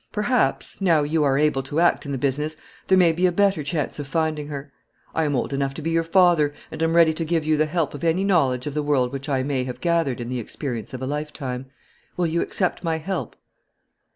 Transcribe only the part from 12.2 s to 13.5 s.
you accept my help?"